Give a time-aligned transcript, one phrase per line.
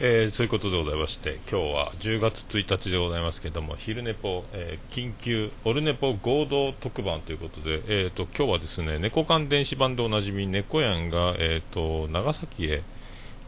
[0.00, 12.84] えー、そういうことでございまして今日は10月1日でございますけども昼寝ぽ、えー、緊急オルネポ合同特番ということで、えーと、今日はですね猫缶電子版でおなじみ猫やんが、えーと、長崎へ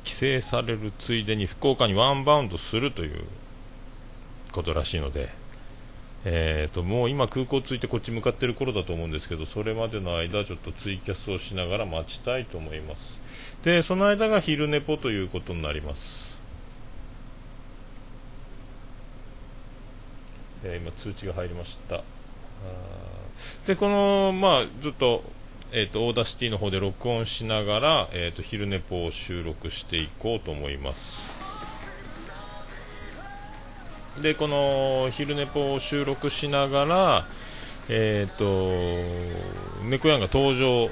[0.03, 3.23] 帰省されるついでに福岡にワンバウンドするという
[4.51, 5.29] ことらしいので、
[6.25, 13.21] えーと、ともう今空港着いてこっち向かってる頃だと思うんですけどそれまでの間ちょっとツイキャスをしながら待ちたいと思います。
[13.63, 16.30] でその間が昼寝ぽということになります。
[20.65, 22.03] えー、今通知が入りました。
[23.67, 25.23] でこのまあずっと
[25.73, 31.21] えーと、 Audacity の方で録音しながら、えーと、昼寝ぽを収録していこうと思います。
[34.21, 37.25] でこの昼寝ぽを収録しながら
[37.89, 38.39] えっ、ー、
[39.81, 40.91] と猫やんが登場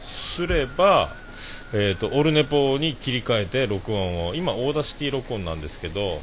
[0.00, 1.14] すれば
[1.74, 4.34] えー、とオルネポに切り替えて録音を。
[4.34, 6.20] 今 Audacity 録音なんですけど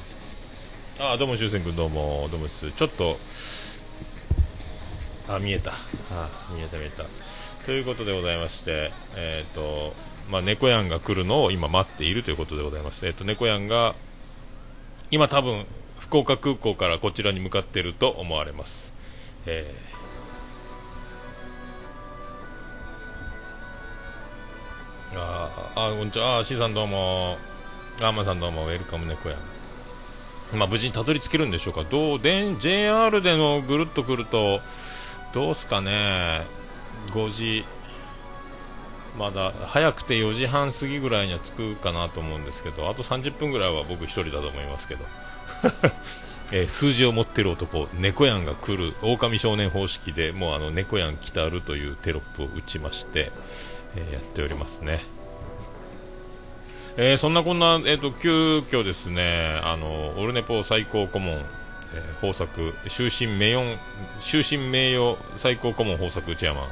[1.02, 3.18] あどうも修く君どうもどうもですちょっと
[5.30, 5.72] あ見えた
[6.12, 7.06] あ見えた見えた
[7.66, 9.94] ということでございましてえっ、ー、と
[10.30, 13.96] まあ猫やんが来るのを今待っているということでございますえっ、ー、と猫やんが
[15.10, 15.66] 今多分
[16.00, 18.94] 福岡空港からこちらに向かっていると思われます
[19.46, 19.90] えー
[25.16, 26.38] ああ、こんにちは。
[26.38, 27.38] あ、シーさんどうも。
[28.00, 28.68] アーマさんどうも。
[28.68, 29.59] ウェルカム猫やん。
[30.54, 34.62] まあ、無事にたどり着けるんでしょうか、どうで JR でのぐるっと来ると、
[35.34, 36.46] どうすかね、
[37.12, 37.66] 5時、
[39.18, 45.06] まだ早くて4時半過ぎぐらいには着くかなと思うんですけど、あと30分ぐらいは僕1人だと思いますけど、
[46.52, 53.32] えー、数字を持ってる男、猫やんが来る、狼少年方式でもうあの猫やん来たるというテロップを打ちまして、
[53.96, 55.19] えー、やっておりますね。
[57.02, 61.36] えー、そんなこんな、えーと、急遽ですねあのオルネポ最高顧問、
[61.94, 63.78] えー、豊作終身名誉
[64.20, 66.66] 終身名誉最高顧問豊作チェアマン、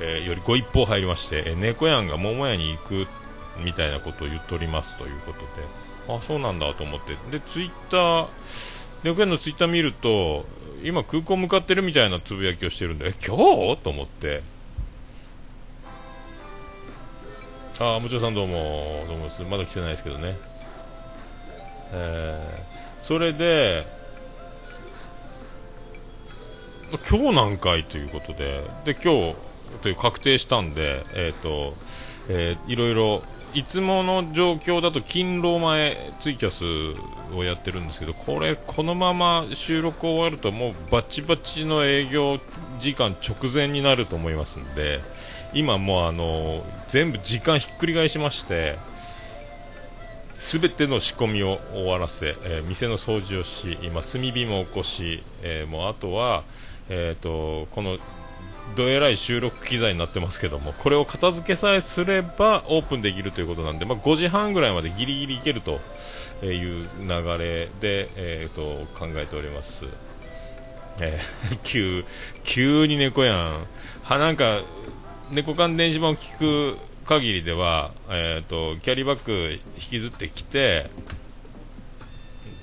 [0.00, 3.06] えー、よりご一報入りまして、えー、猫やんが桃屋に行く
[3.64, 5.46] みたいなことを言っておりますということで
[6.08, 7.14] あそうなんだと思って。
[7.30, 8.26] でツイッター
[9.04, 10.46] 猫やんのツイッター見ると
[10.82, 13.36] 今空港向かってるみたいなつぶやきをしてるんで今
[13.76, 13.76] 日？
[13.84, 14.42] と思って。
[17.78, 19.42] ああ、もちさんどうも、どうもです。
[19.42, 20.36] まだ来てないですけどね。
[21.92, 23.86] えー、それで、
[27.08, 29.34] 今日何回ということで、で、今日、
[29.80, 31.72] という確定したんで、えっ、ー、と、
[32.28, 33.22] えー、いろいろ、
[33.54, 36.64] いつもの状況だと勤労前ツイキャス
[37.34, 42.38] をやってるんですけど、これ、このまま収録終わるともうバチバチの営業
[42.80, 45.00] 時間直前になると思いますんで、
[45.54, 48.76] 今もうあの全部時間ひっくり返しまして
[50.38, 56.42] 全ての仕込みを終わらせ、えー、店の掃除をし今炭火も起こし、えー、もうあとは、
[56.88, 57.98] えーと、この
[58.74, 65.78] どえらい収録機材になってますけどもこれを片付けさえすればオープンできるということなんで、まあ、5時半ぐらいまでギリギリいけると
[66.44, 67.08] いう流
[67.38, 69.84] れで、えーと、考えております。
[71.00, 72.04] えー、 急
[72.44, 73.66] 急に猫やん
[74.02, 74.62] はなんか
[75.30, 80.90] 猫缶電子版を聞く限りでは、えーと、キャリーバッグ引きずってきて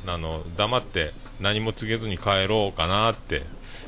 [0.05, 3.43] あの黙って何も告げずに帰ろうかなって、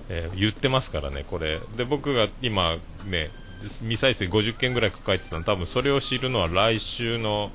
[0.09, 1.59] えー、言ってますからね、これ。
[1.75, 3.29] で僕が今、ね、
[3.61, 7.51] 未再生50件ぐらい抱えてたの多分それを知るのは来週の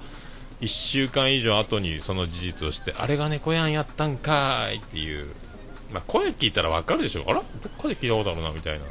[0.60, 5.26] 1週間以上後にその事実をしてあれが猫やんやったんかいっていう、
[5.92, 7.24] まあ、声聞いたら分かるでしょ。
[7.26, 8.84] あらどっかで聞いたことあるなみたいな。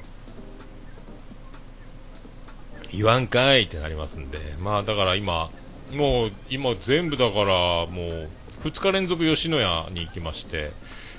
[2.91, 5.49] 言わんかいってなりますんで、まあだから今、
[5.93, 8.29] もう今全部だからもう
[8.63, 10.71] 2日連続吉野家に行きまして、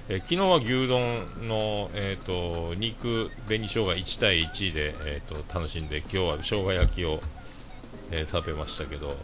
[0.08, 7.20] え昨日は牛丼の、えーと、肉紅生姜1対1で、えーと、楽しんで今日は生姜焼きを、
[8.12, 9.16] えー、食べましたけど、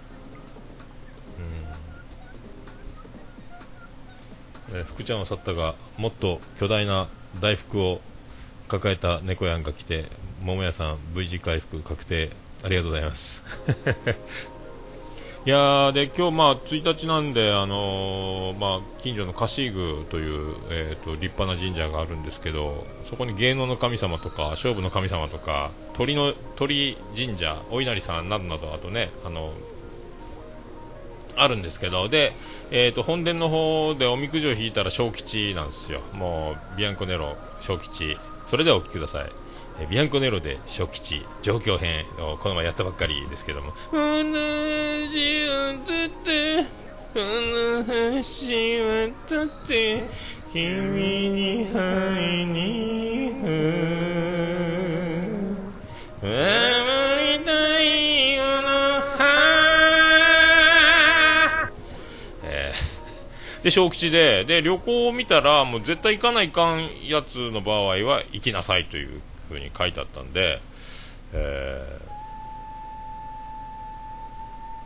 [4.73, 4.79] うん。
[4.81, 7.09] え、福ちゃんは去ったがもっと巨大な
[7.41, 8.00] 大福を
[8.67, 10.06] 抱えた猫やんが来て
[10.44, 12.31] 桃屋さん V 字回復確定
[12.65, 13.44] ありがとうございます。
[15.44, 29.53] いやで今日まあ1日なんで、あのー、まあ、近所のカシーグという、えーと、立派な神社があるんですけどそこに芸能の神様とか勝負の神様とか鳥の鳥神社お稲荷さんなどなどあとねあの
[31.37, 32.35] あるんですけどで、
[32.71, 36.03] えーと、本殿の方でおみくじを引いたら小吉なんですよ。
[36.12, 38.17] もうビアンコネロ小吉。
[38.47, 39.42] それではお聞きください。
[39.91, 43.99] ビアンコネロで初期地状況編をこの前やったばっかりですけども「同
[45.09, 46.65] じ歌って
[47.15, 47.85] この
[48.23, 48.23] 橋
[49.29, 50.05] 渡って
[50.53, 53.47] 君に会いに行く」
[56.23, 56.29] 守
[57.39, 57.51] りた
[57.83, 59.03] いこの
[62.45, 69.21] えーで小吉でで旅行を見たらもう絶対行かないかんやつの場合は行きなさいという
[69.53, 70.61] ふうに書いてあったんで、
[71.33, 72.13] えー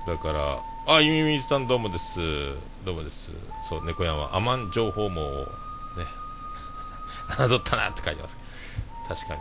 [0.07, 2.21] だからあゆみみさんどうもです。
[2.85, 3.33] どうもです。
[3.69, 5.49] そう猫屋はアマン情報網をね
[7.37, 8.39] 侮ったなって書いてます。
[9.09, 9.41] 確かに。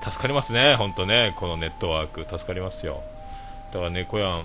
[0.00, 0.76] 助かりますね。
[0.76, 1.34] 本当ね。
[1.36, 2.24] このネットワーク。
[2.30, 3.02] 助かりますよ。
[3.72, 4.44] だから猫屋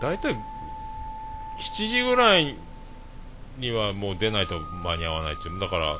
[0.00, 0.34] 大体
[1.58, 2.56] 7時ぐらい
[3.58, 5.60] にはもう出ないと間に合わないっていう。
[5.60, 5.96] だから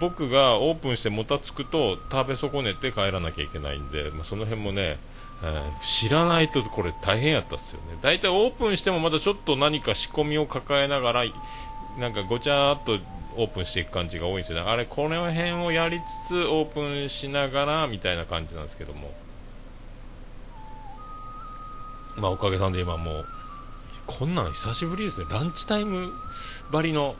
[0.00, 4.98] 僕がオープンしてもたつくと食べ損ねて帰らなきゃいけないんで、まあ、その辺もね、
[5.42, 7.98] えー知らないとこれ大変やったっすよね。
[8.00, 11.24] 大体オープンしてもまだちょっと何か仕込みを抱えながら
[11.98, 12.98] なんかごちゃっと
[13.36, 14.70] オープンしていく感じが多いんですよね。
[14.70, 19.12] あれこの辺をやりつつオープンしながらみたいな感じなんですけども。
[22.16, 23.26] まあおかげさんで今もう
[24.06, 25.26] こんなの久しぶりですね。
[25.30, 26.12] ランチタイム
[26.70, 27.16] ばりの、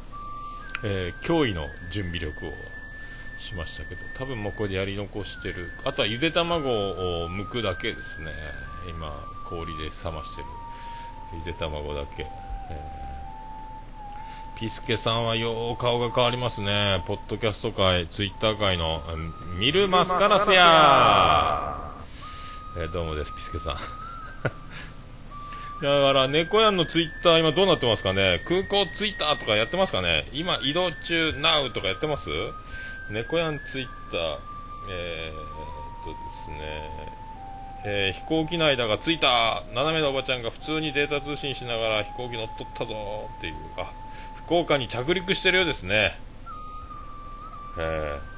[0.84, 2.52] えー驚異の準備力を
[3.38, 5.72] しましたけど多分もうこれでやり残してる。
[5.84, 8.30] あとはゆで卵を剥くだけですね。
[8.88, 9.12] 今
[9.44, 10.46] 氷で冷ましてる。
[11.38, 12.26] ゆで卵だけ、
[12.70, 13.04] えー
[14.56, 17.02] ピスケさんはよう顔が変わりますね。
[17.08, 21.92] ポッドキャスト界ツイッター界のうんミルマスカラスや。
[22.76, 24.03] えーどうもですピスケさん
[25.82, 28.40] だから、猫やんのツイッター今どうなってますかね？
[28.46, 30.26] 空港ツイッターとかやってますかね？
[30.32, 32.30] 今移動中、NOW とかやってます？
[33.10, 34.38] 猫やんツイッター、
[34.90, 35.40] えー、
[36.00, 36.56] っとですね、
[37.84, 39.62] えー飛行機内だが着いた。
[39.74, 43.28] 斜めのおばちゃんが普通にデータ通信しながら飛行機乗っ取ったぞ。
[43.36, 43.92] っていう、あ、
[44.36, 46.18] 福岡に着陸してるようですね。
[47.78, 48.34] えー。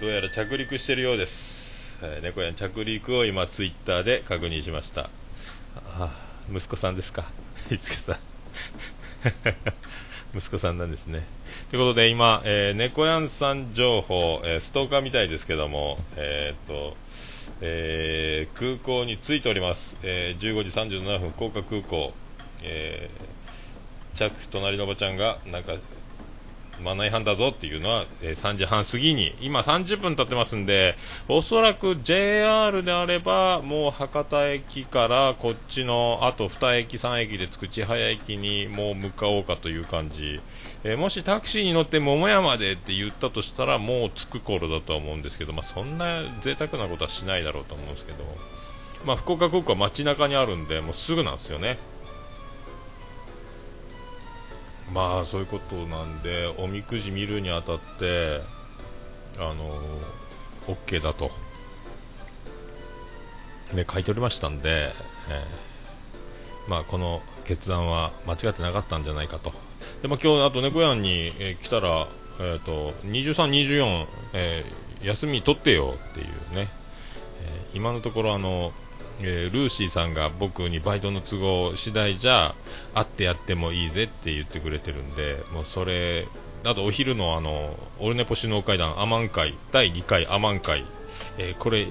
[0.00, 1.59] どうやら着陸してるようです、
[2.02, 5.10] え猫やん着陸を今ツイッターで確認しました。
[5.98, 6.10] あ
[6.52, 7.24] 息子さんですか。
[7.70, 8.18] いつけさん。
[10.36, 11.24] 息子さんなんですね。
[11.70, 16.96] ということで今、えー猫やんさん情報、えーストーカーみたいですけどもえーっと
[17.60, 22.12] えー空港に着いております、えー15時37分福岡空港、
[22.62, 25.74] えー着隣のおばちゃんがなんか
[26.80, 30.96] マナー違反だぞっていうのは、えー3時半過ぎに今30分経ってますんで
[31.28, 40.40] おそらく JR であればもう博多駅からこっちのあと2駅3駅で着く千早駅にもう向かおうかという感じ、
[40.84, 48.18] えーもしタクシーに乗って桃山でって言ったとしたらもう着く頃だとは思うんですけど、まあ、そんな贅沢なことはしないだろうと思うんですけど、
[49.04, 51.78] まあ、福岡空港は街中にあるんでもうすぐなんですよね。
[54.92, 58.40] まあそういうことなんでおみくじ見るにあたって
[59.38, 59.70] あの
[60.66, 61.30] OK だと。
[63.74, 64.90] ね書いておりましたんで、
[65.28, 69.52] えーまあこの決断は間違ってなかったんじゃないかと。
[70.02, 72.06] でも今日あと猫やんに、えー来たら
[72.40, 76.68] えっ、と23、24、えー休み取ってよっていうね、
[77.42, 78.72] えー今のところあの
[79.22, 82.54] えールーシーさんが僕にバイトの都合次第じゃ
[82.94, 86.26] 会ってやってもいいぜって言ってくれてるんでもうそれ
[86.64, 90.84] あとお昼のあのオルネポ首脳会談アマン会第2回アマン会、
[91.38, 91.88] えーこれ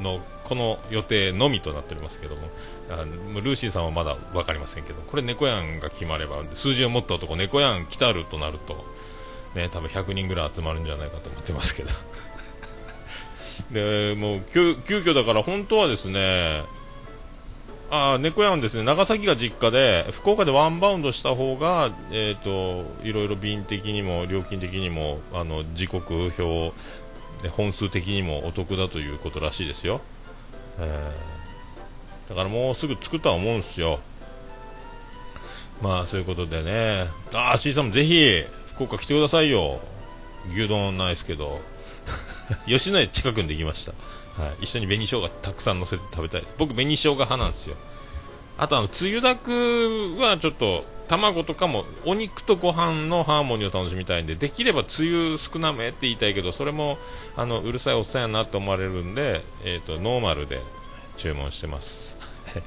[0.00, 2.42] のこの予定のみとなっておりますけども
[2.88, 8.84] あもうルーシーさんはまだ分かりませんけどこれ猫やんが決まれば数字を持った男猫やん来たるとなると
[9.56, 11.88] ね多分100人ぐらい集まるんじゃないかと思ってますけど。
[13.70, 16.62] でもう急急遽だから本当はですね
[17.90, 18.82] あ猫やんですね。
[18.82, 26.72] 長崎が実家で福岡でワンバウンドした方がえっ、といろいろ便的にも料金的にもあの時刻表
[27.42, 30.00] で本数的にもお得だということらしいですよ、
[30.78, 31.36] えー
[32.28, 34.00] だからもうすぐ着くとは思うんですよ。
[35.80, 37.06] まあそういうことでね。
[37.32, 38.42] ああ C さんもぜひ
[38.74, 39.80] 福岡来てくださいよ。
[40.52, 41.60] 牛丼ないですけど。
[42.66, 43.92] 吉野家近くにできました、
[44.42, 46.54] はい、一緒に紅生姜たくさん乗せて食べたいです。
[46.58, 47.76] 僕紅生姜派なんですよ。
[48.58, 56.98] あとあのつゆだくはちょっと卵とかもお肉とご飯のハーモニーを楽しみたいんでできればつゆ少なめって言いたいけどそれも
[57.36, 60.60] あのうるさいおっさんやなと思われるんで、えー、とノーマルで
[61.16, 62.16] 注文してます。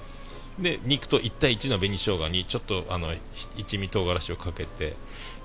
[0.59, 3.13] で肉と1対1の紅生姜にちょっとあの
[3.55, 4.95] 一味唐辛子をかけて、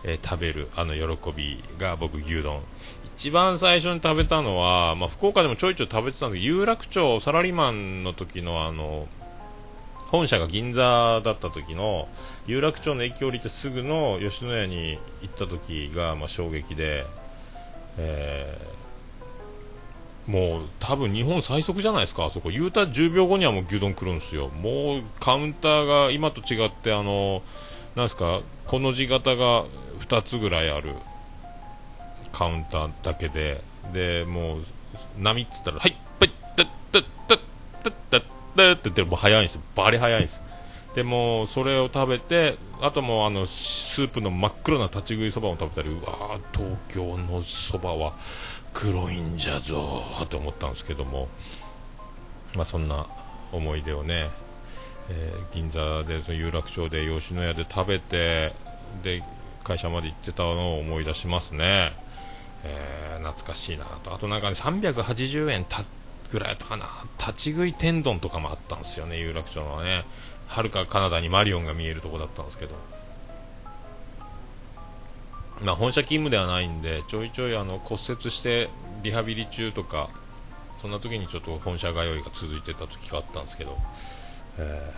[0.03, 2.61] えー、食べるあの喜びが僕牛丼。
[3.17, 9.07] 一番最初に食べたのは、まあ、福岡でもちょいちょい食べてたんだけど有楽町サラリーマンの時のあの
[10.09, 12.09] 本社が銀座だった時の
[12.47, 17.07] 有楽町の駅降りてすぐの吉野家に行った時が、まあ、衝撃で、
[17.99, 22.51] えー、もう多分日本最速じゃないですかあそこ。
[22.51, 24.49] 言うた10秒後にはもう牛丼来るんですよ。
[24.49, 27.43] もうカウンターが今と違ってあの
[27.97, 29.65] なんすかこの字型が
[30.01, 30.95] 2つぐらいある。
[32.35, 33.63] カウンターだけで。
[33.93, 34.65] でもう
[35.19, 38.19] 波っつったら「はいはいタッタッタッ」
[38.75, 39.63] って言ってもう早いんですよ。
[39.75, 40.41] バリ早いんです
[40.95, 48.15] でもそれを食べてあともあのスープの真っ黒な立ち食いそばも食べたりうわ東京のそばは
[48.73, 51.29] 黒いんじゃぞーって思ったんですけども、
[52.55, 53.07] まあ、そんな
[53.51, 54.31] 思い出をね、
[55.11, 58.53] えー、銀座でその有楽町で吉野家で食べて
[59.03, 59.23] で
[59.65, 62.04] 会社まで行ってたのを思い出しますね。
[62.65, 64.15] えー、懐かしいなと。
[64.15, 65.85] あとなんかね380円た
[66.31, 66.89] ぐらいやったかな。
[67.19, 70.05] 立ち食い天丼とかもあったんですよね有楽町のはね。
[70.47, 72.75] はるかカナダにマリオンが見えるとこだったんですけど。
[75.63, 78.69] まあ本社勤務ではないんでちょいちょいあの骨折して
[79.03, 80.11] リハビリ中とか
[80.77, 83.79] そんな時にちょっと本社通いが続いてた時があったんですけど、
[84.59, 84.93] え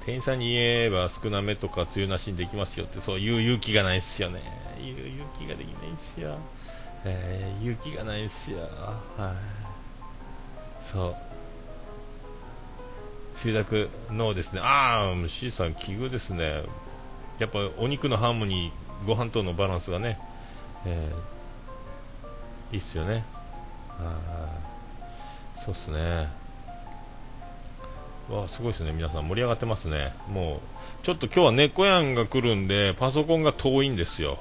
[0.00, 4.40] ー、店員さんに言えば少なめとか梅雨なしにできますよってそういう勇気がないっすよね。
[4.82, 6.36] 言う勇気ができないっすよ、
[7.04, 8.58] えー、勇気がないっすよ。
[9.16, 9.34] は
[10.80, 10.82] い。
[10.82, 11.14] そう。
[13.44, 14.60] 梅雨だくのですね。
[14.62, 16.62] ああ C さん奇遇ですね。
[17.38, 20.18] やっぱお肉のハーモニーご飯とのバランスがね、
[20.84, 23.24] えー、いいっすよね。
[23.98, 24.18] あ
[25.56, 26.28] そうっすね。
[28.28, 28.92] わすごいですね。
[28.92, 30.14] 皆さん盛り上がってますね。
[30.28, 34.38] もうちょっと今日は猫やんが来るんでパソコンが遠いんですよ。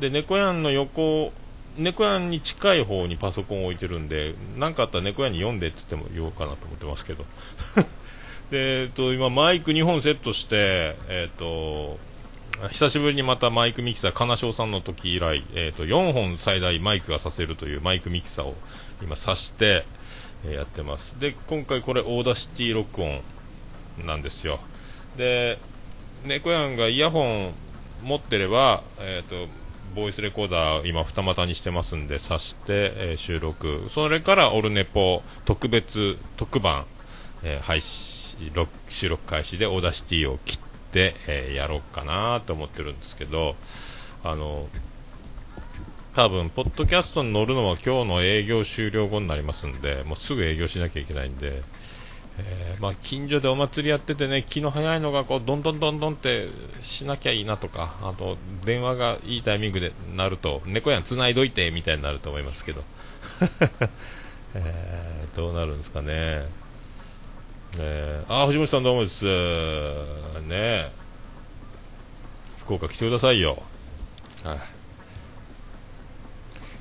[0.00, 1.32] で猫やんの横
[1.76, 7.24] 猫屋に近い方にパソコンを置いてるんで何かあったら猫屋に読んでって言っても言おうかなと思ってますけど。
[8.50, 11.98] で、えっと、今マイク2本セットして、えっと、
[12.70, 18.56] 久しぶりにまたマイクミキサー金賞さんの時以来、えっと、4本最大マイクがさせるというマイクミキサーを
[19.02, 19.84] 今挿して、
[20.46, 21.20] えー、やってます。
[21.20, 23.20] で今回これ Audacity 録音
[24.04, 24.60] なんですよ。
[25.16, 25.58] で
[26.24, 27.52] 猫やんがイヤホン
[28.02, 33.84] 持ってれば、えーとボイスレコーダー今二股にしてますんで挿して、えー、収録。
[33.88, 36.84] それからオルネポ特別特番、
[37.42, 38.18] えー、配信
[38.88, 40.58] 収録開始で Audacity を切っ
[40.92, 43.56] て、えー、やろうかなと思ってるんですけど
[44.22, 44.68] あの
[46.14, 51.62] 多分ポッドキャストに乗るのは今日の営業終了後になりますんでもうすぐ営業しなきゃいけないんで
[52.40, 56.48] えー、まあ、近所でお祭りやっててね気の早いのがこうどんどんどんどんって
[56.80, 62.84] しなきゃいいなとかあと電話がいいタイミングでなると猫やんつないどいてみたいになると思いますけど、
[64.54, 66.46] えー、どうなるんですかね、
[67.78, 69.24] えー、あ藤本さんどうもです。
[70.46, 70.90] ね
[72.58, 73.62] 福岡来てくださいよ。
[74.44, 74.56] はい、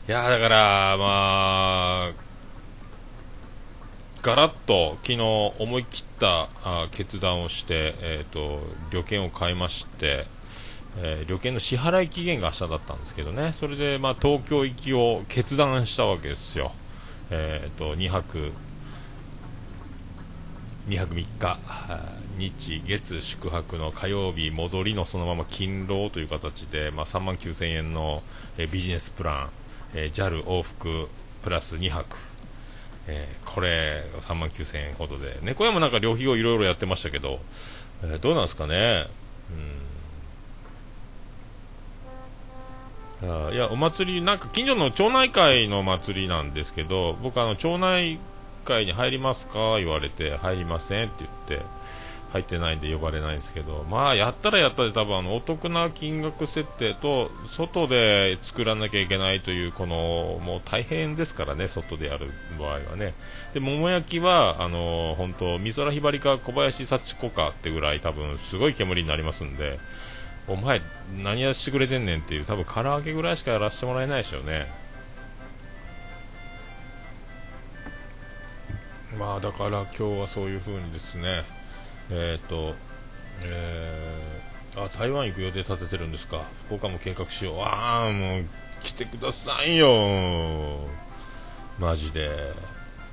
[0.10, 2.27] いやだからまあ
[4.22, 5.22] ガラッと昨日
[5.60, 8.60] 思い切ったあ決断をして、えーと、
[8.92, 10.26] 旅券を買いまして、
[10.98, 13.54] えー、旅券の支払い期限が明日だったんですけどね。
[13.54, 16.72] それで、まあ、東京行きを決断したわけですよ、
[17.30, 18.52] えーと、2泊
[20.88, 21.60] 2泊3日
[22.38, 28.22] 日月宿泊の火曜日戻りのそのまま勤労という形で、まあ、3万9000円の、
[28.58, 29.50] えー、ビジネスプラン、
[29.94, 31.08] えー、JAL 往復
[31.44, 32.37] プラス2泊。
[33.08, 35.38] えー、これ3万9000円ほどで。
[35.42, 37.40] 猫屋もなんか旅費をいろいろやってましたけど、
[38.04, 39.08] えー、どうなんですかね。
[43.22, 43.48] うん。
[43.48, 48.20] あいやお祭りなんか近所の町内会の祭りなんですけど僕あの町内
[48.64, 49.78] 会に入りますか？
[49.78, 51.66] 言われて入りませんって言って。
[52.34, 62.30] 入ってないんで呼ばれないんですけど、まあ、やったらやったで多分あのお得な金額設定と外で作らなきゃいけないというこのもう大変ですからね、外でやる
[62.60, 63.14] 場合はね。
[63.54, 69.80] で桃焼きはあの本当美空ひばりか小林幸子かってぐらい多分すごい煙になりますんで、
[70.48, 70.82] お前
[71.24, 74.68] 何やしてくれてんねんっていう多分唐揚げぐらいしかやらせてもらえないでしょうね。
[79.18, 81.44] まあだから今日はそういう風にですね
[82.10, 82.76] えっ、と、
[83.44, 86.44] えー、あ、台湾行く予定立ててるんですか。
[86.66, 87.60] 福岡も計画しよう。
[87.62, 88.46] ああ、もう、
[88.82, 90.80] 来てくださいよ。
[91.80, 92.30] マジで。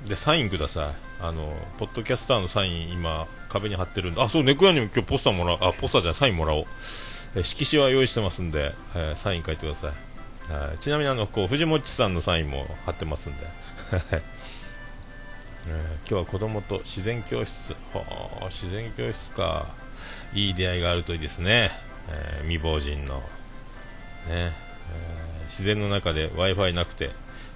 [0.07, 0.93] で、サインください。
[1.21, 6.65] あの、ポッドキャスターのサイン、今、壁に貼ってるんで、あ、そう、猫屋にも今日ポスターもらう、あ、ポスターじゃない、サインもらおう。
[7.35, 9.91] え色紙は用意してますんで、えー、サイン書いてくださ
[10.49, 13.45] い、はい、ちなみにあのこう藤本さんのサインも貼ってますんで、
[15.67, 17.75] えー、今日は子供と自然教室。
[18.49, 19.73] 自然教室か。
[20.33, 21.71] いい出会いがあるといいですね、
[22.09, 23.23] えー、未亡人の、ね。
[24.29, 27.09] えー、自然の中で w i f i なくて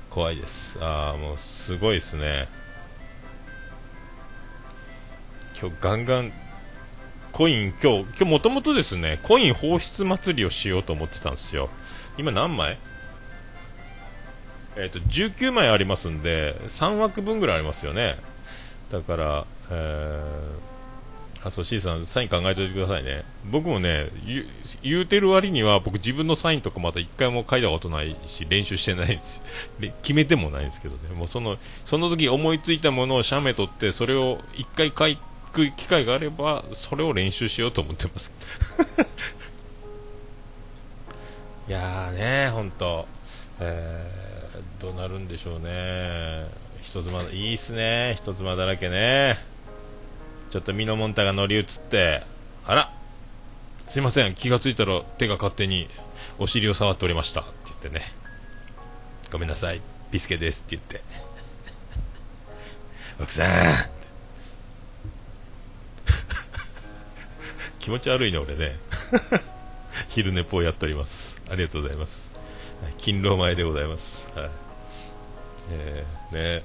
[0.09, 0.77] 怖いです。
[0.81, 2.47] ああもうすごいですね。
[5.59, 6.31] 今日ガンガン
[7.31, 11.69] コイン今日今日もともとですねコイン放出祭りをしようと思ってたんですよ。
[12.17, 12.77] 今何枚？
[14.75, 18.17] え、ー、と19枚ありますんで3枠分ぐらいありますよね。
[18.91, 23.23] だから、えー、あそう C さんサイン考えておいてくださいね。
[23.51, 24.09] 僕もね
[24.83, 29.43] 言うてる割には僕自分のサインとかまた1回も書いたことないし練習してないです。
[30.01, 31.13] 決めてもないんですけどね。
[31.15, 35.17] もうそのその時思いついたものを写メ取ってそれを1回書い
[35.51, 38.33] く機会があればそれを練習しようと思ってます。
[41.67, 43.07] いやーね本当、
[43.59, 44.28] えー、
[44.81, 46.45] どうなるんでしょうね。
[46.81, 48.15] 人妻いいっすね。
[48.17, 49.37] 人妻だらけね。
[50.51, 52.23] ちょっとミノモンタが乗り移って
[52.65, 52.91] あら
[53.89, 54.35] すいません。
[54.35, 55.87] 気がついたら手が勝手に
[56.37, 57.41] お尻を触っておりました。
[57.41, 58.01] って言ってね。
[59.31, 59.81] ごめんなさい。
[60.11, 60.63] ビスケです。
[60.67, 61.01] って言って。
[63.19, 63.49] 奥さん。
[67.79, 68.77] 気持ち悪いね、俺ね。
[70.09, 71.41] 昼寝ぽをやっております。
[71.49, 72.38] ありがとうございます。
[72.97, 74.31] 勤労前でございます。
[74.35, 74.49] はい。
[75.71, 76.63] えー、ね。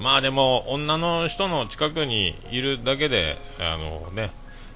[0.00, 4.32] まあでも、女の人の近くにいるだけで、あのね、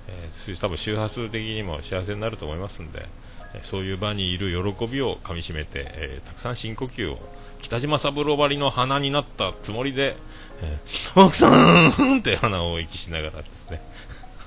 [0.08, 3.06] えー、多分周波数的にも幸せになると思いますんで、
[3.54, 7.18] えそういう場にいる喜びをかみしめて、えー、たくさん深呼吸を
[7.60, 10.16] 北島三郎張りの鼻になったつもりで、
[10.62, 13.80] えー、奥さんって鼻を息しながらですね、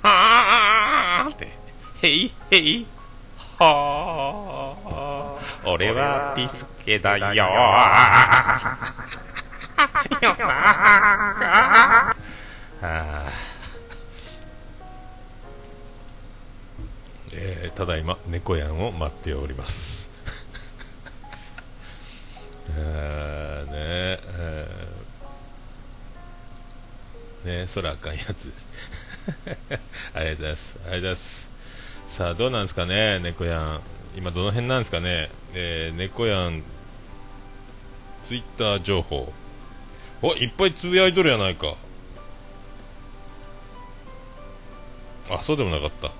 [0.01, 1.47] はーって、
[2.01, 2.85] へいへい、
[3.59, 4.70] はー、
[5.63, 8.55] 俺はビスケだよよさ
[17.33, 20.09] えー、ただいま猫やんを待っております
[22.69, 23.71] えー、ね
[24.37, 28.71] えー、ねそらあかんやつです
[30.13, 30.79] ありがとうございます。
[30.85, 31.49] ありがとうございます。
[32.07, 33.81] さあ、どうなんですかね、猫やん。
[34.15, 35.29] 今、どの辺なんですかね？
[35.53, 36.63] えー、猫やん、
[38.23, 39.31] ツイッター情報。
[40.21, 41.75] お、いっぱいつぶやいとるやないか。
[45.29, 46.11] あ、そうでもなかった。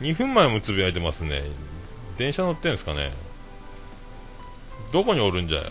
[0.00, 1.42] 2分前もつぶやいてますね。
[2.16, 3.12] 電車乗ってんですかね？
[4.92, 5.62] どこにおるんじゃ？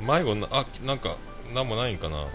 [0.00, 1.16] 迷子な、あ、なんか、
[1.54, 2.16] なんもないんかな？
[2.18, 2.26] うん。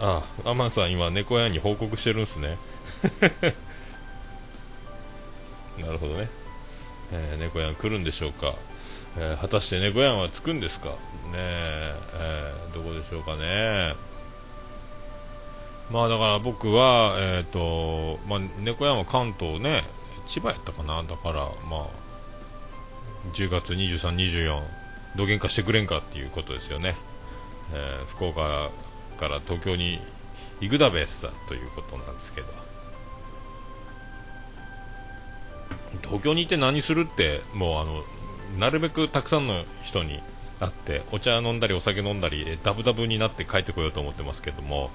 [0.00, 2.56] ああ、アマンさん今猫屋に報告してるんすね。
[5.78, 6.28] なるほどね。
[7.12, 8.54] えー、猫やん来るんでしょうか。
[9.16, 10.94] えー、果たして猫やんは着くんですかね
[11.34, 13.94] えー、どこでしょうかね。
[15.90, 19.84] まあだから僕は、えっ、ー、と、まあ猫やんは関東ね、
[20.26, 21.02] 千葉やったかな。
[21.02, 21.86] だからまあ、
[23.32, 24.62] 10月23、24、
[25.16, 26.94] どげんかしてくれんかっていうことですよね。
[27.72, 28.70] えー、福岡
[29.18, 30.00] から東京に
[30.60, 32.48] 行くだべさということなんですけど
[36.02, 38.02] 東京に行って何するってもうあの
[38.58, 40.20] なるべくたくさんの人に
[40.60, 44.90] 会ってお茶飲んだりお酒飲んだりダブダブになって帰ってこようと思ってますけども、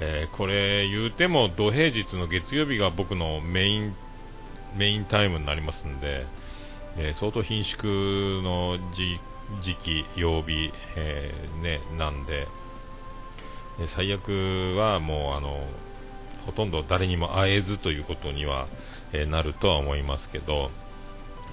[0.00, 3.94] えー、これ言うても土平日の月曜日が僕のメイン
[4.76, 6.26] メインタイムになりますんで、
[6.98, 8.78] えー、相当貧縮の
[9.60, 12.46] 時期曜日、えー、ね、なんで
[13.86, 15.64] 最悪はもうあの
[16.46, 18.68] ほとんど誰にも会えずということには、
[19.12, 20.70] えー、なるとは思いますけど、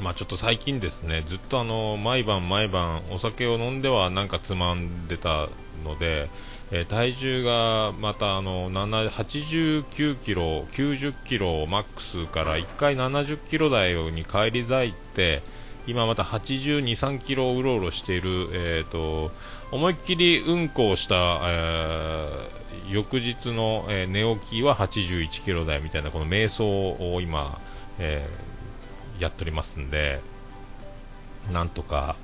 [0.02, 5.48] まあ、ちょっと最近ですねずっとあの毎晩毎晩お酒を飲んではなんかつまんでた
[5.84, 6.30] ので、
[6.72, 15.42] えー、体重がまたあの89キロ、90キロマックスから1回70キロ台に返り咲いて
[15.88, 19.32] 今また82、3キロうろうろしている、えーと
[19.76, 27.60] 思いっきりうんこをした、えー、翌日の、えー、寝起きは81キロ台みたいなこの瞑想を今、
[28.00, 30.22] えー、やっておりますんで
[31.52, 32.16] なんとか、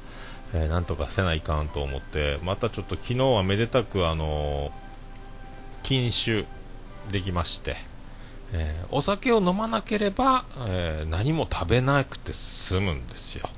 [0.53, 4.71] えー、なんとかせないかんと思ってまたちょっと昨日はめでたくあの
[5.83, 6.45] 禁酒
[7.11, 7.75] できまして、
[8.53, 13.49] えお酒を飲まなければ、え何も食べなくて済むんですよ。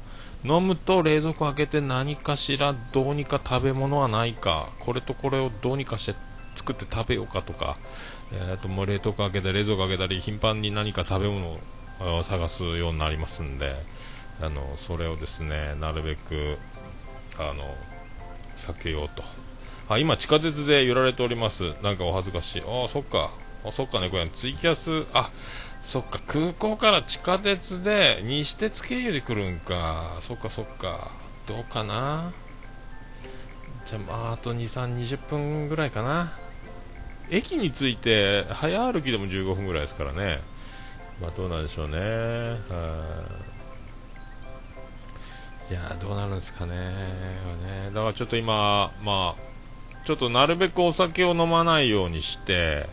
[0.44, 4.70] 飲むと冷蔵庫開けて何かしらどうにか食べ物はないか。
[4.80, 6.20] これとこれをどうにかして
[6.56, 7.78] 作って食べようかとか、
[8.32, 11.58] えー、ともう冷凍庫開けたり冷蔵庫開けたり頻繁に何か食べ物
[12.00, 13.76] を探すようになりますんで。
[14.42, 16.58] あのそれをですねなるべく
[17.38, 17.76] あの
[18.56, 19.24] 避けようと。
[19.88, 21.74] あ今地下鉄で揺られております。
[21.84, 22.64] なんかお恥ずかしい。
[22.66, 23.30] あそっか。
[23.64, 25.06] あそっかねこれツイキャス。
[25.14, 25.30] あ
[25.84, 30.16] そっか空港から地下鉄で西鉄経由で来るんか。
[30.22, 31.12] そっかそっか。
[31.46, 32.32] どうかな。
[33.86, 36.32] じゃあ、まあ、あと2、3、20分ぐらいかな。
[37.30, 40.40] 駅に着いて早歩きでも15分ぐらいですからね。
[41.22, 42.00] まあどうなんでしょうね。
[42.00, 43.34] はい。
[45.74, 47.92] やどうなるんですかねね。
[47.94, 52.88] だからちょっと今まあちょっとなるべくお酒を飲まないようにして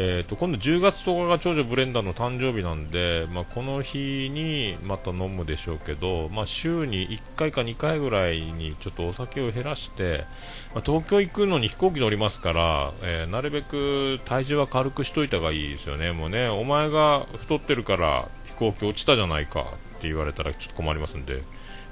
[0.00, 10.24] えーと、今度10月10日が長女ブレンダーの誕生日なんで、まあ、この日にまた飲むでしょうけど、まあ、週に1回か2回ぐらいにちょっとお酒を減らして、
[10.72, 19.64] まあ、東京行くのに飛行機乗りますから、えー、なるべく体重は軽くしといた方がいいですよね、もうねお前が太ってるから飛行機落ちたじゃないかっ
[20.00, 21.42] て言われたらちょっと困りますんで、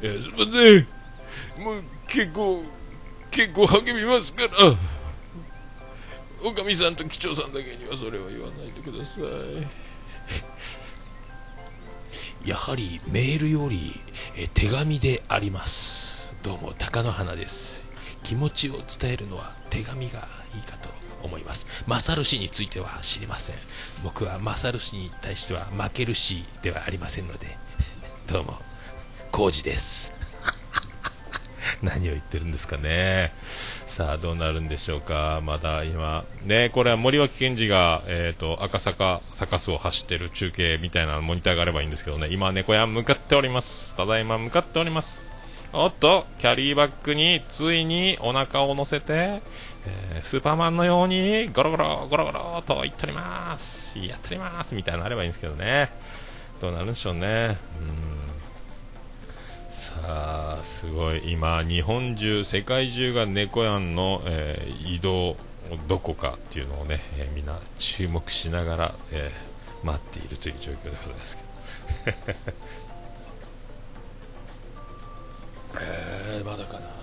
[0.01, 2.63] えー、すみません、もう結構、
[3.33, 4.51] 結構励みますから。
[6.47, 9.25] おかみさんと機長さんだけにはそれは言わないでください。
[12.49, 14.01] やはりメールより
[14.37, 16.37] え手紙であります。
[16.45, 17.91] どうも貴乃花です。
[18.23, 20.89] 気持ちを伝えるのは手紙がいいかと
[21.25, 21.67] 思います。
[21.89, 23.57] 勝氏については知りません。
[24.05, 27.59] 僕は勝氏に対しては負けるしではありませんので。
[28.31, 28.57] どうも
[29.33, 30.13] 浩二です。
[31.83, 33.35] 何を言ってるんですかね。
[33.97, 45.31] さあどうなるんでしょうか、まだ今、ね、これは森脇健児が、えーと、赤坂サカスを走ってる中継みたいなモニターがあればいいんですけどね、今、猫屋向かっております、ただいま向かっております、
[45.73, 54.75] おっと、キャリーバッグについにお腹を乗せて、えー、スーパーマンのようにゴロゴロゴロゴロと言っております、やっております。
[54.75, 55.89] みたいなのあればいいんですけどね、
[56.61, 57.57] どうなるんでしょうね。
[57.81, 58.16] うん。
[60.09, 61.33] あすごい。
[61.33, 65.37] 今、日本中、世界中が猫やんの、えー、移動
[65.89, 71.39] どこかっていうのをね、えー、みんな注目しながら、えー、待っているという状況でございます
[72.05, 72.17] けど。
[75.81, 76.96] えー、まだかな。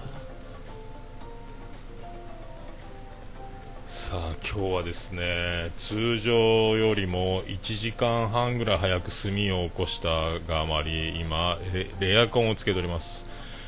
[3.93, 10.09] さあ今日はですね通常よりも1時間半ぐらい早く炭を起こした
[10.51, 11.59] があまり今
[12.01, 13.23] エアコンをつけております。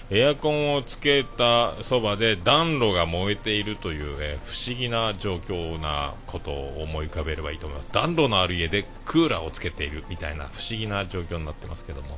[0.10, 7.90] エアコンをつけたそばで暖炉が燃えているという、え不思議な状況なことを思い浮かべればいいと思います。
[7.92, 12.18] 暖炉のある家でクーラーをつけているみたいな不思議な状況になってますけども。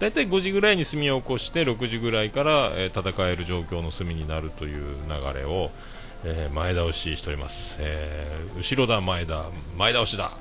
[0.00, 5.70] 大体5時ぐらいに炭を起こして6時ぐらいから、え戦える状況の炭になるという流れを
[6.24, 9.46] えー、前倒ししております、えー、後ろだ前だ。
[9.76, 10.32] 前倒しだ。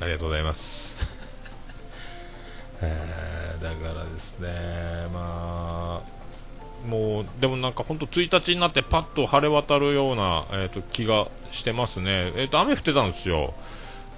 [0.00, 0.98] ありがとうございます、
[2.82, 4.48] え、だからですね
[5.12, 13.54] まあもうでもなんか本当1日になってパッと晴れ渡るような、えーと、気がしてますね、えーと、雨降ってたんですよ、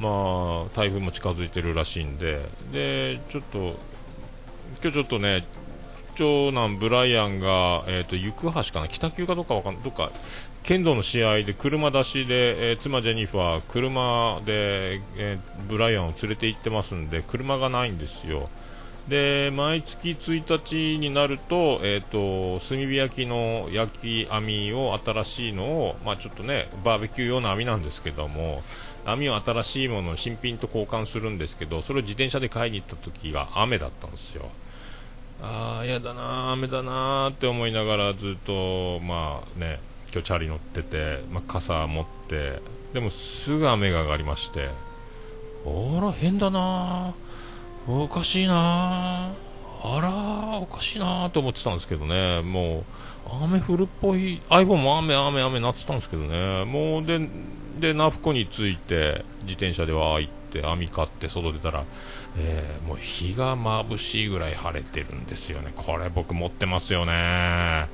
[0.01, 2.49] まあ、台風も近づいてるらしいんで。
[2.73, 3.75] でちょっと
[4.83, 5.47] 今日ちょっとね
[6.15, 10.11] 長男ブライアンが、えーと、行橋かな北急かどうかわかんどっか
[10.63, 18.49] 剣道の試合で車出しで、えー、妻ジェニファー車で、えー、ブライアンを連れて行ってますんで車がないんですよ。
[19.09, 28.63] で毎月1日になると,、えーと、炭火焼きの焼き網を新しいのを、まあ、ちょっとねバーベキュー用の網なんですけども
[29.05, 34.49] 網を新しいものを新品と交換するんですけどそれを自転車で買いに行った時が雨だったんですよ。
[35.47, 39.79] ああ、やだな、雨だなって思いながらずっと、まあね、
[40.11, 42.63] 今日チャリ乗ってて、まあ、傘持って、
[42.95, 44.71] でもすぐ雨が上がりまして、
[45.67, 47.15] あら、変だな
[47.87, 49.33] おかしいな
[49.83, 52.85] あら、おかしいなと思ってたんですけどね、もう、
[53.45, 57.21] 雨降るっぽい、iPhone も雨、雨、雨なってたんですけどね、もうで、
[57.79, 61.85] で、ナフコに着いて、自転車でわー行って、網買って外出たら、
[62.39, 65.73] えー、もう日が眩しいぐらい晴れてるんですよね。
[65.75, 67.89] これ僕持ってますよね。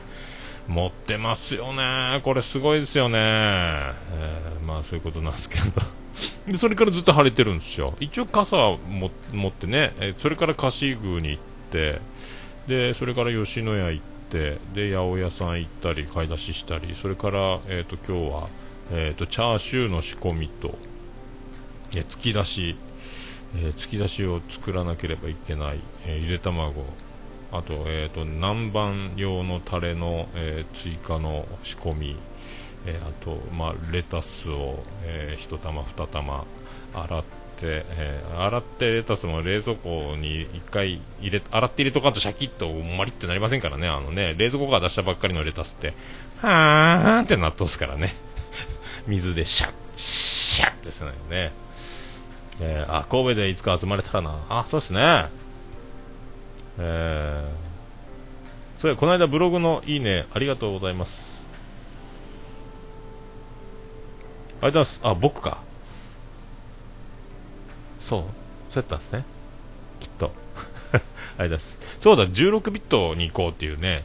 [0.68, 2.20] 持ってますよね。
[2.22, 3.18] これすごいですよね。
[3.18, 5.64] えー、まあそういうことなんですけど。
[6.46, 7.94] で、それからずっと晴れてるんですよ。
[8.00, 9.08] 一応傘は持
[9.48, 12.00] ってね、えそれから菓子宮に行って、
[12.66, 18.48] で、それから吉野家行って、で、八百屋さん行ったり、買い出ししたり、それから、え、ー、と、今日は、
[18.92, 20.78] えっ、ー、と、チャーシューの仕込みと、
[21.96, 22.76] え突き出し、
[23.56, 26.84] え、突き出しを作らなければいけない、え、ゆで卵。
[27.52, 32.16] あと,、えーと、南蛮用のタレの、え、追加の仕込み、
[32.86, 36.44] えあと、まあ、レタスを、え1玉2玉
[36.94, 37.26] 洗って、
[37.62, 43.86] えー洗ってレタスも冷蔵庫に1回入れ洗って入れとかんとシャキッとマリってなりませんからね。
[43.86, 45.92] あのね冷蔵庫から出したばっかりのレタスって
[46.40, 48.14] はーんってなっとすからね。
[49.06, 51.52] 水でシャッシャッですねね、
[52.60, 54.44] えーあ神戸でいつか集まれたらな。
[54.48, 55.28] あそうですね。
[56.78, 61.44] えー、そうやこの間ブログのいいねありがとうございます。
[64.62, 65.00] ありがとうございます。
[65.04, 65.62] あ僕か。
[68.00, 68.22] そう
[68.70, 69.24] そうやったんですね。
[70.00, 70.32] きっと。
[70.92, 71.78] ありがとうございます。
[71.98, 74.04] そうだ16ビットに行こうっていうね。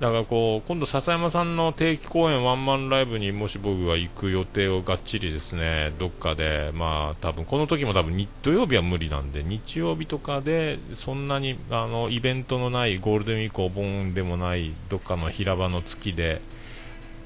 [0.00, 16.40] だからこう今度笹山さんの定期公演ワンマンライブにもし僕が行く予定をがっちりですねどっかでまあ多分この時も多分土曜日は無理なんで日曜日とかでそんなにあのイベントのないゴールデンウィークお盆でもないどっかの平場の月で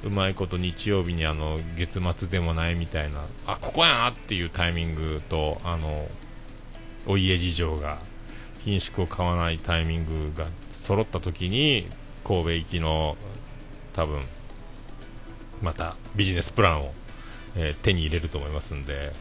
[0.03, 6.09] うまいこと日曜日にあの月末でもないみたいなあここやなっていうタイミングとあの
[7.07, 7.99] お家事情が
[8.61, 11.87] 品種を買わないタイミングが揃った時に
[12.25, 13.17] 神戸行きの
[13.93, 14.23] 多分
[15.61, 16.93] またビジネスプランを、
[17.57, 19.13] えー手に入れると思いますんで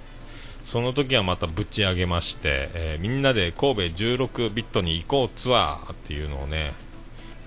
[0.63, 6.73] その時はまたぶち上げまして、えーみんなで神戸16ビットに行こうツアーっていうのをね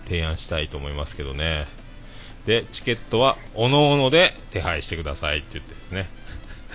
[0.05, 1.67] 提案したいと思いますけどね。
[2.47, 6.09] でチケットはおのおので手配してくださいって言ってですね。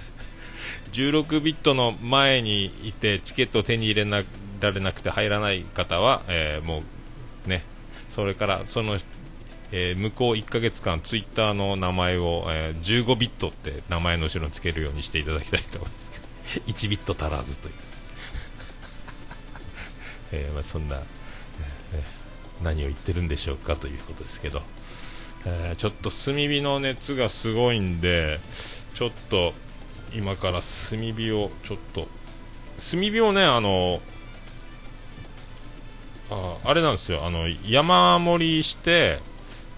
[0.93, 4.23] 16ビットの前にいてチケットを手に入れ
[4.59, 6.83] られなくて入らない方は、えーも
[7.45, 7.61] うね
[8.09, 8.97] それからその、
[9.71, 16.19] えー向こう1ヶ月間ツイッターの名前を、えー15ビットって名前の後ろにつけるようにしていただきたいと思いますけ
[16.59, 17.75] ど 1ビット足らずという
[20.31, 21.03] えまあ、そんな、えー
[22.61, 24.61] 何を言ってるんでしょうかということですけど、
[25.45, 28.39] えーちょっと炭火の熱がすごいんで
[28.95, 29.53] ちょっと
[30.13, 32.07] 今から炭火をちょっと
[32.91, 34.01] 炭火をねあの
[36.29, 37.25] ああれなんですよ。
[37.25, 39.19] あの山盛りして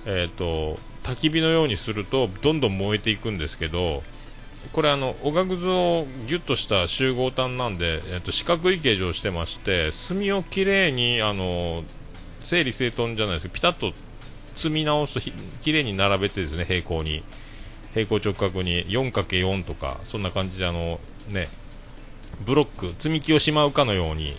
[0.05, 4.03] えっ、と焚き火のようにするとどんどん燃えていくんですけど
[4.73, 11.83] これあのおがくずをギュッとした集合体なんで、えっと四角い形状をしてまして炭をきれいにあの
[12.43, 13.93] 整理整頓じゃないですけどピタッと
[14.55, 17.23] 積み直すときれいに並べてですね平行に。
[17.93, 21.49] 平行直角に 4×4 とかそんな感じであのね
[22.45, 24.35] ブロック積み木をしまうかのように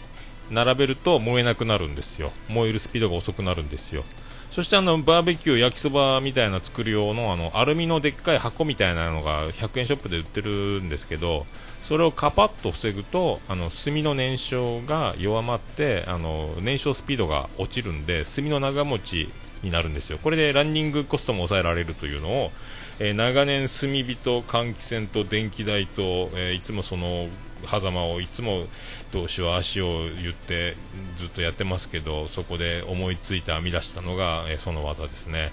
[0.53, 2.33] 並べると燃えなくなるんですよ。
[2.49, 4.05] 燃えるスピードが遅くなるんですよ。
[4.53, 11.47] そしてあのバーベキュー焼きそばみたいな作る用のあのアルミのでっかい箱みたいなのが100円ショップで売ってるんですけど
[11.81, 19.29] それをカパッと防ぐとあの炭の燃焼が弱まってあの燃焼スピードが落ちるんで炭の長持ち
[19.63, 20.19] になるんですよ。
[20.23, 22.53] これでランニングコストも抑えられるというのを、
[22.99, 27.29] えー長年炭火と換気扇と電気代と、えーいつもその
[27.67, 28.65] 狭間をいつも
[29.13, 30.77] どうしよう足を言って
[31.17, 35.53] ずっとやってますけどそこで思いついて編み出したのが、えその技ですね、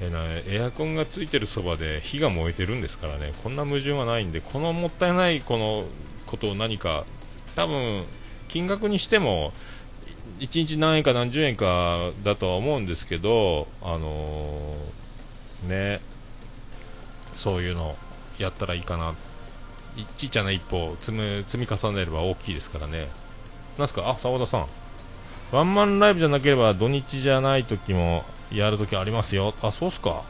[0.00, 3.32] えーなエアコンがついてるそばで火が燃えてるんですからね。
[3.42, 5.84] こんな矛盾はないんでこのもったいないこの
[6.26, 7.04] ことを何か
[7.56, 8.04] 多分
[8.48, 9.52] 金額にしても
[10.40, 16.00] 1日何円か何十円かだとは思うんですけどあのーね
[17.34, 17.96] そういうの
[18.38, 19.27] やったらいいかない
[20.16, 23.08] ちっちゃな一歩積む積み重ねれば大きいですからね。
[23.78, 24.08] なんすか？
[24.08, 24.66] あ澤田さん。
[25.50, 29.54] ワンマンライブじゃなければ土日じゃない時もやる時ありますよ。
[29.62, 30.24] あそうっすか。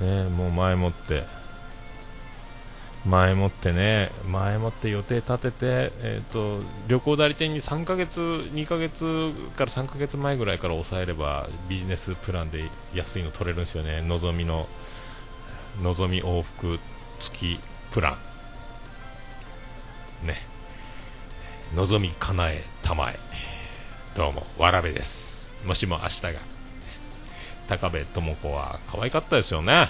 [0.00, 1.22] ねもう前もって。
[3.06, 4.10] 前もってね。
[4.26, 14.00] 前もって予定立てて、えー、と旅行代理店に3ヶ月2ヶ月から3ヶ月前ぐらいから抑えればビジネスプランで安いの取れるんですよね。
[14.02, 14.66] のぞみの
[15.82, 16.78] のぞみ往復
[17.20, 17.60] 付き
[17.92, 18.16] プラン。
[20.22, 20.36] ね。
[21.74, 23.18] のぞみかなえたまえ。
[24.14, 25.52] どうもわらべです。
[25.66, 26.32] もしも明日が。
[27.66, 29.88] 高部智子は可愛かったですよね。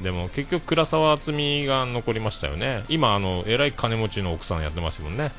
[0.00, 2.84] でも結局倉沢敦美が残りましたよね。
[2.88, 5.32] 今あのえらい金持ちの奥さんやってますもんね。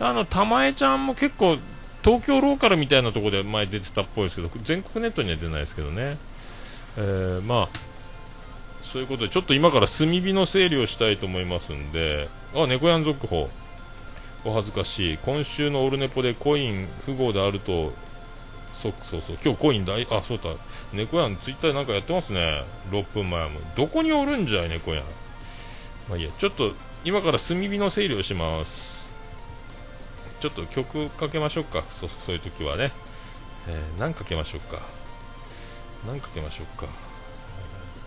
[0.00, 1.58] あの玉江ちゃんも結構
[2.02, 6.16] 東京ローカルみたいなところで前出てたっぽいですけど全国ネットには出ないですけどね。
[6.96, 7.68] えーまあ
[8.80, 12.28] そういうことでちょっと今から炭火の整理をしたいと思いますんで。
[12.54, 13.50] あ猫やん続報。
[14.44, 15.18] お恥ずかしい。
[15.18, 17.92] 今週のオルネポでコイン不合であると
[18.74, 19.38] そうそうそう。
[19.42, 20.50] 今日コイン大あそうだ。
[20.92, 22.62] 猫やんツイッターなんかやってますね。
[22.90, 23.60] 6分前も。
[23.76, 25.04] どこにおるんじゃい猫やん。
[26.08, 26.30] まあいいや。
[26.36, 29.12] ちょっと今から炭火の整理をします。
[30.40, 31.82] ちょっと曲かけましょうか。
[31.88, 32.90] そそういう時はね、
[33.68, 34.82] えー、何かけましょうか。
[36.06, 36.86] 何かけましょうか。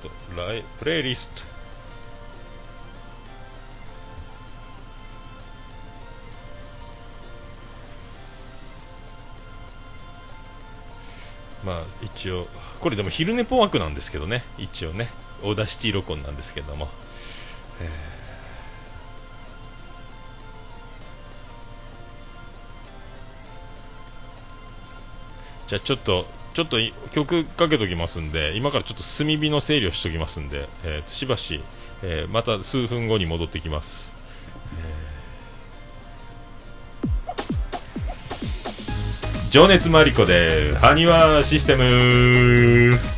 [0.04, 1.57] トライプレイリスト。
[11.66, 12.48] まあ一応
[12.80, 14.44] これでも昼寝ぽ枠なんですけどね。
[14.58, 15.10] 一応ね。
[15.44, 16.90] Audacity 録音なんですけども、
[17.80, 17.90] えー。
[25.68, 26.78] じゃあちょっとちょっと
[27.12, 31.62] 曲かけときますんで今からちょっと炭火の整理をしときますんで、えーしばし、
[32.02, 34.16] えーまた数分後に戻ってきます、
[39.50, 43.17] 情熱マリコで埴輪システム。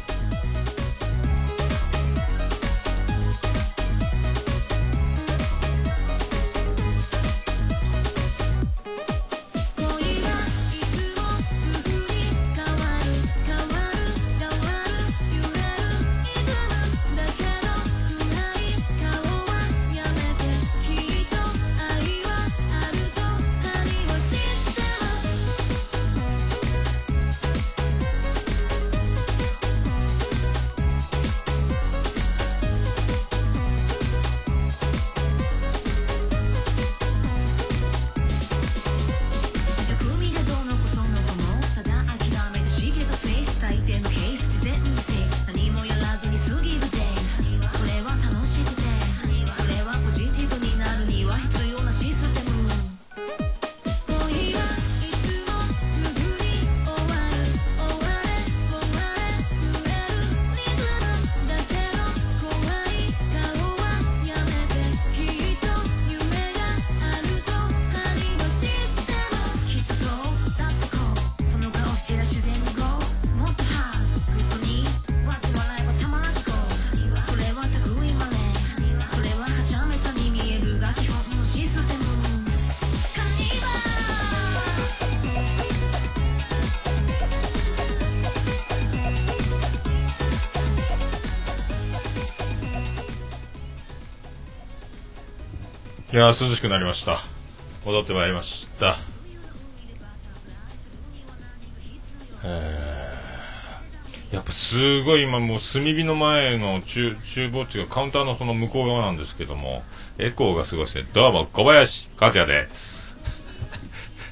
[96.20, 97.18] やー涼しくなりました。
[97.86, 98.98] 戻ってまいりました。
[102.44, 103.10] えー
[104.32, 109.82] やっぱすごい今もう炭火の前の厨厨房地がカウンターのその向こう側なんですけども
[110.20, 113.18] エコーがすごいですねどうも小林克也です。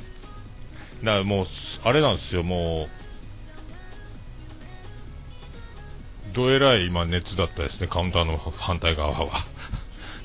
[1.03, 1.45] だからもう
[1.83, 2.87] あれなんですよも
[6.31, 9.29] うどえらい今熱だったですねカウンターの反対側は。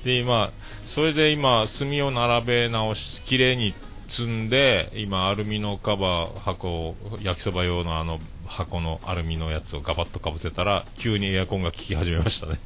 [0.05, 0.53] で今
[0.87, 3.75] それで今炭を並べ直し綺麗に
[4.09, 12.59] 積んで今アルミのカバー箱を焼きそば用のあの箱のアルミのやつをガバッとかぶせたら急にエアコンが効き始めましたね。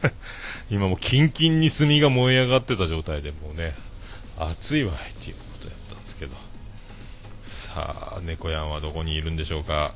[0.70, 3.74] 今もうキンキンに炭が燃え上がってた状態でもうね
[4.38, 6.52] 暑いわいっていうことやったんですけど。
[7.42, 9.94] さあ猫やんはどこにいるんでしょうか。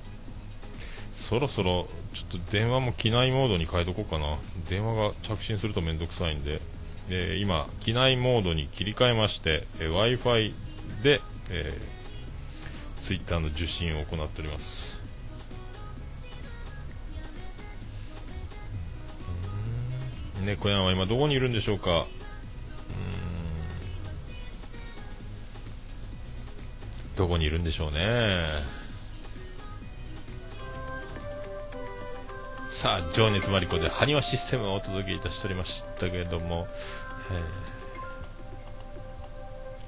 [1.12, 4.38] そろそろちょっと電話も機内モードに変えとこうかな。
[4.70, 6.62] 電話が着信するとめんどくさいんで、
[7.08, 10.52] えー今機内モードに切り替えまして、え w i f i
[11.02, 14.96] で、えー、ツイッターの受信を行っております。
[20.44, 22.00] 猫やんは今どこにいるんでしょうか。
[22.00, 22.06] う
[27.16, 28.75] どこにいるんでしょうね。
[32.68, 36.66] さあ情熱マリコで埴輪システムをお届けいたしておりましたけれども、
[37.30, 37.66] えー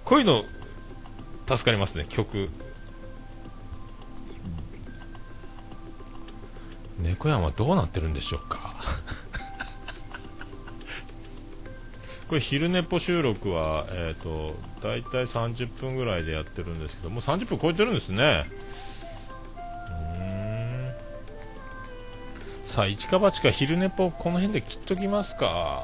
[0.04, 0.42] こういうの
[1.46, 2.48] 助かりますね曲。
[6.98, 8.74] 猫山どうなってるんでしょうか？
[12.30, 18.44] これ昼寝ぽ収録はえっ、と大体30分ぐらいでやってるんですけどもう30分超えてるんですね。
[22.78, 25.82] さあ一か八か昼寝ぽこの辺で切っときますか。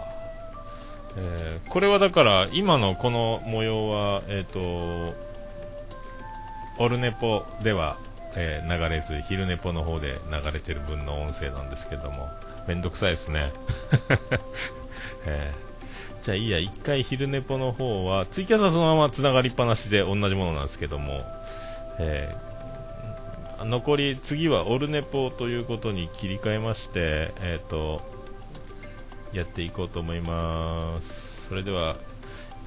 [1.17, 5.13] えーこれはだから今のこの模様はえっ、と
[6.79, 7.97] オルネポでは、
[8.37, 12.29] えー流れず昼ネポの方で流れてる分の音声なんですけども。
[12.69, 13.53] めんどくさいですね、
[15.27, 21.23] えーじゃあいいや一回昼ネポの方はツイキャスはそのままつながりっぱなしで同じものなんですけども、
[21.99, 22.54] えー
[23.65, 28.03] 残り次はオルネポということに切り替えましてえっ、と
[29.33, 31.47] やっていこうと思います。
[31.49, 31.97] それでは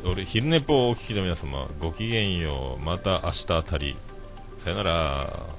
[0.05, 2.83] 俺昼寝ぽをお聞きの皆様ごきげんよう。
[2.83, 3.95] また明日あたり。
[4.59, 5.56] さよなら。